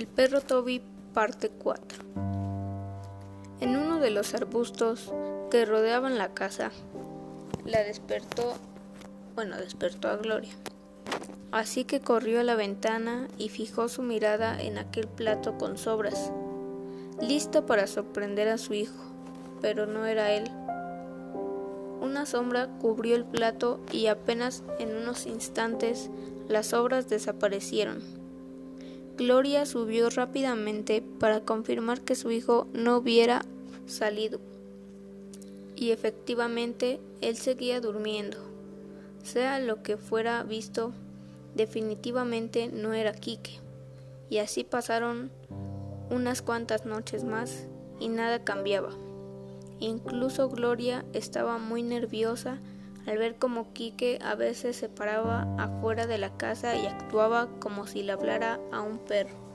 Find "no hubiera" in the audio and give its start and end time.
32.72-33.42